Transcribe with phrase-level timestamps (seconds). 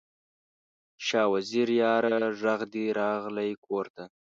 [1.05, 4.03] شاه وزیره یاره، ږغ دې راغلی کور ته